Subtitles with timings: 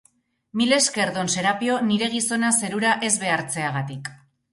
[0.59, 4.11] Milesker, don Serapio, nire gizona zerura ez behartzeagatik.